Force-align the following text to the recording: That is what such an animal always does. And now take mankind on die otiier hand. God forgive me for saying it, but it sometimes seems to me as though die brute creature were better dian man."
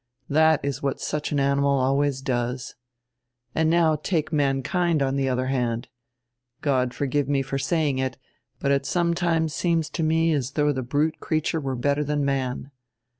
That 0.29 0.65
is 0.65 0.81
what 0.81 0.99
such 0.99 1.31
an 1.31 1.39
animal 1.39 1.77
always 1.79 2.21
does. 2.23 2.73
And 3.53 3.69
now 3.69 3.95
take 3.95 4.33
mankind 4.33 4.99
on 5.03 5.15
die 5.15 5.25
otiier 5.25 5.49
hand. 5.49 5.89
God 6.61 6.91
forgive 6.91 7.29
me 7.29 7.43
for 7.43 7.59
saying 7.59 7.99
it, 7.99 8.17
but 8.57 8.71
it 8.71 8.87
sometimes 8.87 9.53
seems 9.53 9.91
to 9.91 10.01
me 10.01 10.33
as 10.33 10.53
though 10.53 10.73
die 10.73 10.81
brute 10.81 11.19
creature 11.19 11.59
were 11.61 11.75
better 11.75 12.03
dian 12.03 12.25
man." 12.25 12.71